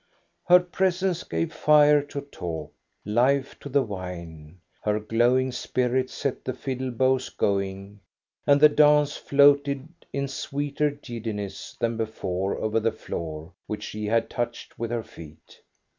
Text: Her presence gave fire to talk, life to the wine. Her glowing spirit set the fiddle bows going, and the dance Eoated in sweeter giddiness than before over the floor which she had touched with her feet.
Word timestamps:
Her 0.47 0.59
presence 0.59 1.23
gave 1.23 1.53
fire 1.53 2.01
to 2.01 2.21
talk, 2.21 2.73
life 3.05 3.59
to 3.59 3.69
the 3.69 3.83
wine. 3.83 4.57
Her 4.81 4.99
glowing 4.99 5.51
spirit 5.51 6.09
set 6.09 6.43
the 6.43 6.53
fiddle 6.53 6.89
bows 6.89 7.29
going, 7.29 7.99
and 8.47 8.59
the 8.59 8.67
dance 8.67 9.19
Eoated 9.19 9.89
in 10.11 10.27
sweeter 10.27 10.89
giddiness 10.89 11.75
than 11.79 11.97
before 11.97 12.57
over 12.57 12.79
the 12.79 12.91
floor 12.91 13.53
which 13.67 13.83
she 13.83 14.07
had 14.07 14.27
touched 14.27 14.79
with 14.79 14.89
her 14.89 15.03
feet. 15.03 15.61